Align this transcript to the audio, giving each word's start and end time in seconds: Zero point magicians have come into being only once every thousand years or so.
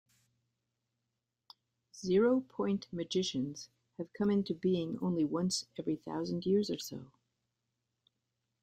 Zero 1.95 2.41
point 2.49 2.87
magicians 2.91 3.69
have 3.99 4.11
come 4.13 4.31
into 4.31 4.55
being 4.55 4.97
only 4.99 5.23
once 5.23 5.67
every 5.77 5.95
thousand 5.97 6.43
years 6.43 6.71
or 6.71 6.79
so. 6.79 7.05